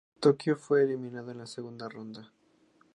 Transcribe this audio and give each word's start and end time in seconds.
Tokio 0.19 0.55
fue 0.57 0.81
eliminada 0.81 1.31
en 1.31 1.37
la 1.37 1.45
segunda 1.45 1.87
ronda. 1.87 2.31